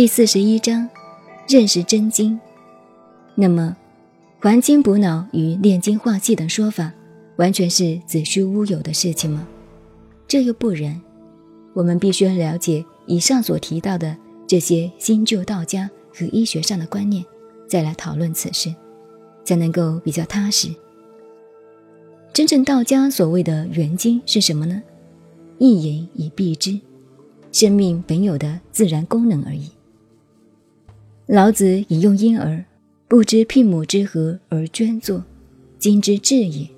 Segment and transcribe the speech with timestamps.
[0.00, 0.88] 第四十一章，
[1.46, 2.40] 认识真经。
[3.34, 3.76] 那么，
[4.38, 6.90] 还精补脑与炼精化气等说法，
[7.36, 9.46] 完全是子虚乌有的事情吗？
[10.26, 10.98] 这又不然。
[11.74, 17.22] 我们必须了解以上所提到的这些新旧道家和医学上的观念，
[17.68, 18.74] 再来讨论此事，
[19.44, 20.74] 才能够比较踏实。
[22.32, 24.82] 真正道家所谓的元精是什么呢？
[25.58, 26.80] 一言以蔽之，
[27.52, 29.70] 生命本有的自然功能而已。
[31.32, 32.64] 老子引用婴儿。
[33.06, 35.22] 不知聘母之何而捐作，
[35.78, 36.68] 今之至也。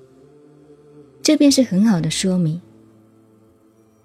[1.23, 2.61] 这便是很好的说明。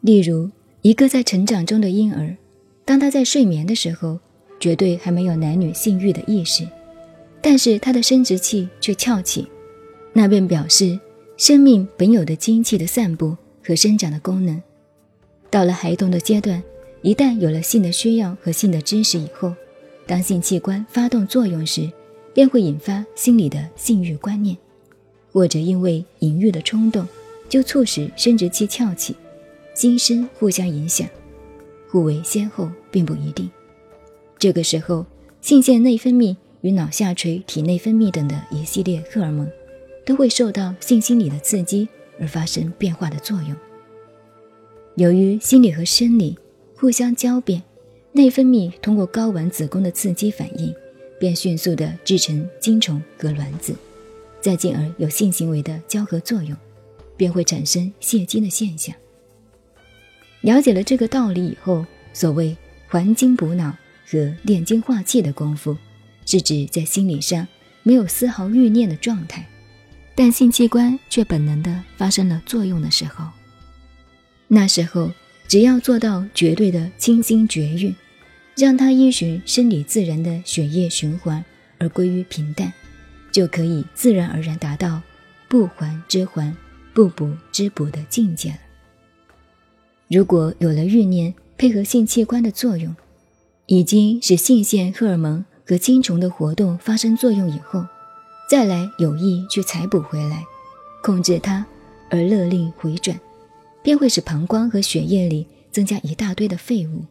[0.00, 2.34] 例如，一个在成长中的婴儿，
[2.86, 4.18] 当他在睡眠的时候，
[4.58, 6.66] 绝对还没有男女性欲的意识，
[7.42, 9.46] 但是他的生殖器却翘起，
[10.14, 10.98] 那便表示
[11.36, 14.62] 生命本有的精气的散布和生长的功能。
[15.50, 16.62] 到了孩童的阶段，
[17.02, 19.54] 一旦有了性的需要和性的知识以后，
[20.08, 21.92] 当性器官发动作用时，
[22.32, 24.56] 便会引发心理的性欲观念，
[25.30, 27.06] 或者因为淫欲的冲动，
[27.46, 29.14] 就促使生殖器翘起，
[29.74, 31.06] 心身互相影响，
[31.90, 33.50] 互为先后并不一定。
[34.38, 35.04] 这个时候，
[35.42, 39.46] 性腺内分泌与脑下垂体内分泌等的一系列荷尔蒙，
[40.06, 41.86] 都会受到性心理的刺激
[42.18, 43.54] 而发生变化的作用。
[44.94, 46.38] 由于心理和生理
[46.74, 47.62] 互相交变，
[48.12, 50.74] 内分泌通过睾丸子宫的刺激反应。
[51.20, 53.74] 便迅速地制成精虫和卵子，
[54.40, 56.56] 再进而有性行为的交合作用，
[57.16, 58.94] 便会产生泄精的现象。
[60.42, 63.76] 了解了这个道理以后，所谓还精补脑
[64.06, 65.76] 和炼精化气的功夫，
[66.24, 67.44] 是指在心理上
[67.82, 69.44] 没有丝毫欲念的状态，
[70.14, 73.24] 但性器官却本能地发生了作用的时候。
[74.46, 75.10] 那时候，
[75.48, 77.92] 只要做到绝对的清心绝欲。
[78.56, 81.44] 让它依循生理自然的血液循环
[81.78, 82.72] 而归于平淡，
[83.30, 85.00] 就可以自然而然达到
[85.46, 86.52] 不还之还，
[86.92, 88.58] 不补之补的境界了。
[90.08, 92.96] 如果有了欲念配合性器官的作用，
[93.66, 97.86] 已经使性腺荷尔蒙和精虫的活动发生作用以后，
[98.50, 100.44] 再来有意去采补回来，
[101.00, 101.64] 控制它
[102.10, 103.16] 而勒令回转，
[103.88, 107.06] 便会使膀胱和血液里增加一大堆的废物。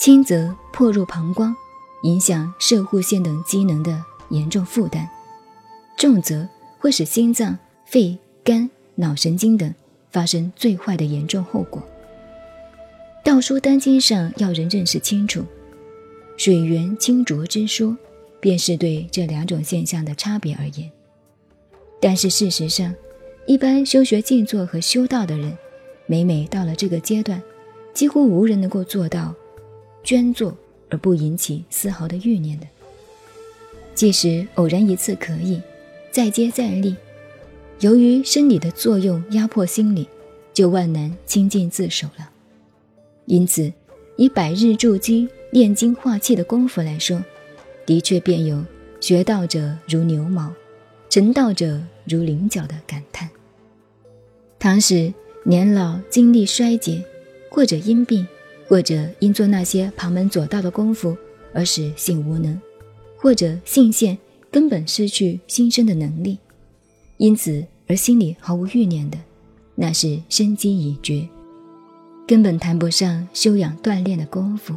[0.00, 1.54] 轻则破入膀胱，
[2.02, 5.06] 影响射护腺等机能的严重负担；
[5.96, 6.48] 重则
[6.80, 9.72] 会使心脏、肺、肝、脑神经等
[10.10, 11.80] 发生最坏的严重后果。
[13.22, 15.44] 道书丹经上要人认识清楚，
[16.36, 17.96] 水源清浊之说，
[18.40, 20.90] 便是对这两种现象的差别而言。
[22.00, 22.92] 但是事实上，
[23.50, 25.52] 一般修学静坐和修道的人，
[26.06, 27.42] 每每到了这个阶段，
[27.92, 29.34] 几乎无人能够做到。
[30.04, 30.56] 捐坐
[30.88, 32.66] 而不引起丝毫的欲念的，
[33.92, 35.60] 即使偶然一次可以，
[36.12, 36.94] 再接再厉。
[37.80, 40.06] 由于生理的作用压迫心理，
[40.54, 42.30] 就万难清净自守了。
[43.24, 43.72] 因此，
[44.14, 47.20] 以百日筑基、炼精化气的功夫来说，
[47.84, 48.64] 的确便有
[49.00, 50.52] 学道者如牛毛，
[51.08, 53.28] 成道者如菱角的感叹。
[54.60, 55.10] 倘使
[55.42, 57.02] 年老精力衰竭，
[57.50, 58.28] 或者因病，
[58.68, 61.16] 或者因做那些旁门左道的功夫
[61.54, 62.60] 而使性无能，
[63.16, 64.18] 或者性腺
[64.50, 66.38] 根本失去新生的能力，
[67.16, 69.16] 因此而心里毫无欲念的，
[69.74, 71.26] 那是生机已绝，
[72.28, 74.74] 根本谈不上修养锻炼的功夫。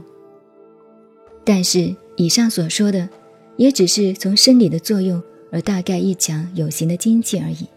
[1.43, 3.09] 但是以上所说的，
[3.57, 7.67] 也只是从生理的作用而大概一强有形的精气而已。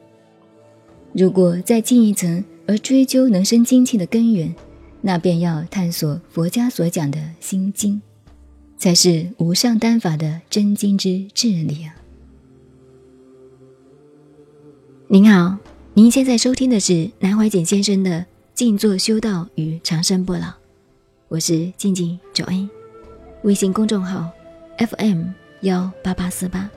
[1.17, 4.55] 如果再进一层而追究能生精气的根源，
[5.01, 8.03] 那便要探索佛家所讲的心经，
[8.77, 11.97] 才是无上丹法的真经之至理啊！
[15.09, 15.57] 您好，
[15.95, 18.11] 您现在收听的是南怀瑾先生的
[18.53, 20.41] 《静坐修道与长生不老》，
[21.29, 22.69] 我是静静九 A，
[23.43, 24.29] 微信公众号
[24.77, 25.29] FM
[25.63, 26.69] 幺八八四八，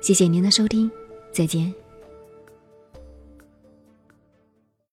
[0.00, 0.90] 谢谢您的收听，
[1.34, 1.87] 再见。